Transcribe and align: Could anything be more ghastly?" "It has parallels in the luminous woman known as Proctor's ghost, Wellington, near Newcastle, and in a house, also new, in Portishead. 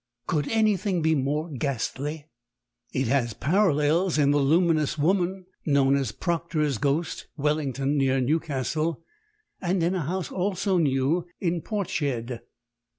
Could 0.25 0.47
anything 0.47 1.03
be 1.03 1.13
more 1.13 1.47
ghastly?" 1.51 2.25
"It 2.91 3.05
has 3.07 3.35
parallels 3.35 4.17
in 4.17 4.31
the 4.31 4.39
luminous 4.39 4.97
woman 4.97 5.45
known 5.63 5.95
as 5.95 6.11
Proctor's 6.11 6.79
ghost, 6.79 7.27
Wellington, 7.37 7.99
near 7.99 8.19
Newcastle, 8.19 9.03
and 9.61 9.83
in 9.83 9.93
a 9.93 10.01
house, 10.01 10.31
also 10.31 10.79
new, 10.79 11.27
in 11.39 11.61
Portishead. 11.61 12.39